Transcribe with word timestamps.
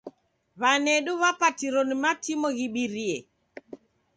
W'anedu 0.61 1.11
w'apatiro 1.21 1.79
ni 1.87 1.95
matimo 2.03 2.47
ghibirie. 2.57 3.17